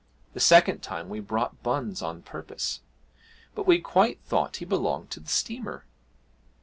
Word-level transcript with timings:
The 0.33 0.39
second 0.39 0.79
time 0.79 1.09
we 1.09 1.19
brought 1.19 1.61
buns 1.61 2.01
on 2.01 2.23
purpose. 2.23 2.79
But 3.53 3.67
we 3.67 3.77
quite 3.77 4.19
thought 4.23 4.55
he 4.55 4.65
belonged 4.65 5.11
to 5.11 5.19
the 5.19 5.29
steamer.' 5.29 5.85